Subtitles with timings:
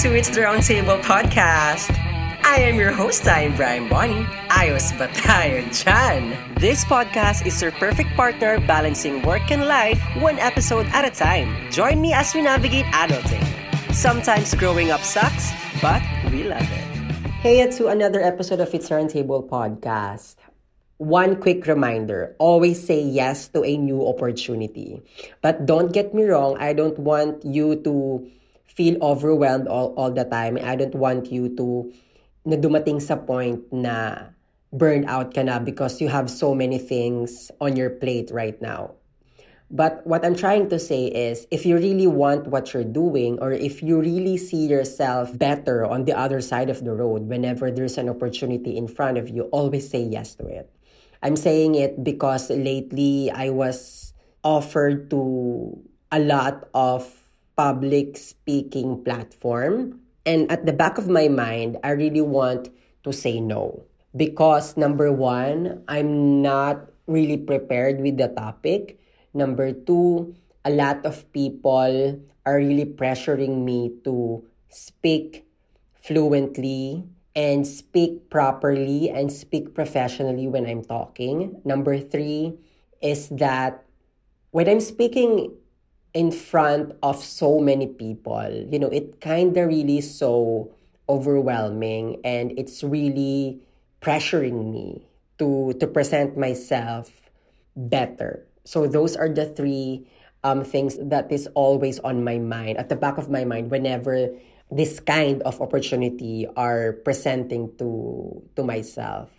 [0.00, 1.92] to It's the Roundtable podcast.
[2.40, 4.24] I am your host, I am Brian Bonnie.
[4.48, 5.60] Ayos ba tayo?
[6.56, 11.52] This podcast is your perfect partner balancing work and life one episode at a time.
[11.68, 13.44] Join me as we navigate adulting.
[13.92, 15.52] Sometimes growing up sucks,
[15.84, 16.00] but
[16.32, 16.86] we love it.
[17.44, 20.40] Hey, to another episode of It's Roundtable podcast.
[20.96, 25.04] One quick reminder always say yes to a new opportunity.
[25.44, 28.24] But don't get me wrong, I don't want you to
[28.76, 30.58] feel overwhelmed all, all the time.
[30.62, 31.92] I don't want you to
[32.44, 34.30] na dumating sa point na
[34.72, 38.94] burned out ka na because you have so many things on your plate right now.
[39.70, 43.52] But what I'm trying to say is if you really want what you're doing or
[43.52, 47.96] if you really see yourself better on the other side of the road whenever there's
[47.96, 50.74] an opportunity in front of you, always say yes to it.
[51.22, 54.12] I'm saying it because lately I was
[54.42, 55.78] offered to
[56.10, 57.06] a lot of
[57.60, 62.72] public speaking platform and at the back of my mind I really want
[63.04, 63.84] to say no
[64.16, 68.96] because number 1 I'm not really prepared with the topic
[69.36, 70.32] number 2
[70.64, 72.16] a lot of people
[72.48, 74.40] are really pressuring me to
[74.72, 75.44] speak
[76.00, 77.04] fluently
[77.36, 81.60] and speak properly and speak professionally when I'm talking.
[81.64, 82.58] Number three
[83.00, 83.84] is that
[84.50, 85.54] when I'm speaking
[86.14, 90.70] in front of so many people, you know, it kind of really so
[91.08, 93.60] overwhelming and it's really
[94.00, 95.06] pressuring me
[95.38, 97.30] to to present myself
[97.76, 98.46] better.
[98.64, 100.06] So those are the three
[100.42, 104.30] um, things that is always on my mind, at the back of my mind, whenever
[104.70, 109.30] this kind of opportunity are presenting to to myself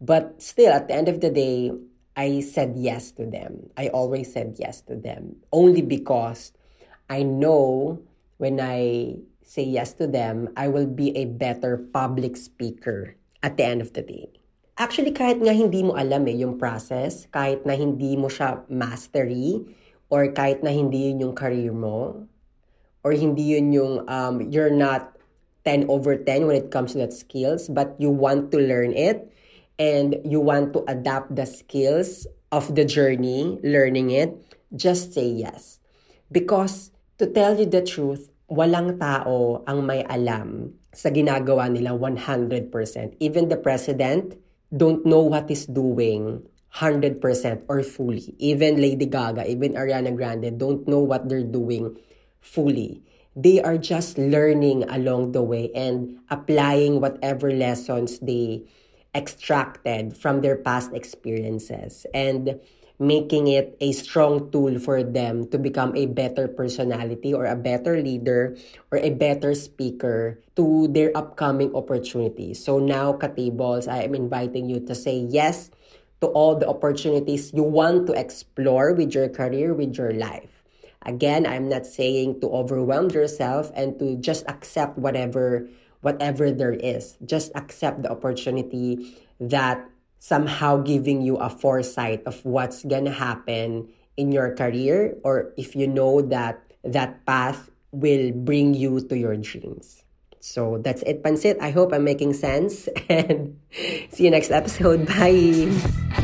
[0.00, 1.70] but still at the end of the day
[2.16, 3.70] i said yes to them.
[3.76, 5.42] I always said yes to them.
[5.52, 6.52] Only because
[7.10, 7.98] i know
[8.38, 13.64] when i say yes to them i will be a better public speaker at the
[13.64, 14.28] end of the day.
[14.80, 19.60] Actually kahit nga hindi mo alam eh yung process kahit na hindi mo siya mastery
[20.08, 22.26] or kahit na hindi yun yung career mo
[23.04, 25.16] or hindi yun yung um, you're not
[25.64, 29.28] 10 over 10 when it comes to that skills, but you want to learn it
[29.80, 34.36] and you want to adapt the skills of the journey, learning it,
[34.76, 35.80] just say yes.
[36.28, 42.68] Because to tell you the truth, walang tao ang may alam sa ginagawa nila 100%.
[43.24, 44.36] Even the president
[44.68, 46.44] don't know what he's doing
[46.76, 47.18] 100%
[47.66, 48.36] or fully.
[48.38, 51.96] Even Lady Gaga, even Ariana Grande don't know what they're doing
[52.38, 53.02] fully.
[53.34, 58.66] They are just learning along the way and applying whatever lessons they
[59.14, 62.60] extracted from their past experiences and
[63.00, 67.96] making it a strong tool for them to become a better personality or a better
[67.96, 68.54] leader
[68.92, 72.62] or a better speaker to their upcoming opportunities.
[72.62, 75.70] So now, Katables, I am inviting you to say yes
[76.20, 80.60] to all the opportunities you want to explore with your career, with your life.
[81.06, 85.66] Again, I'm not saying to overwhelm yourself and to just accept whatever
[86.00, 87.16] whatever there is.
[87.24, 89.84] Just accept the opportunity that
[90.18, 95.74] somehow giving you a foresight of what's going to happen in your career or if
[95.74, 100.04] you know that that path will bring you to your dreams.
[100.40, 101.60] So that's it, Pansit.
[101.60, 103.58] I hope I'm making sense and
[104.10, 105.06] see you next episode.
[105.06, 106.16] Bye.